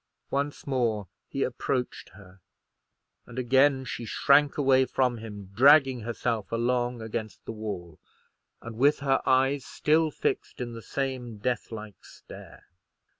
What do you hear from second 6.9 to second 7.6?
against the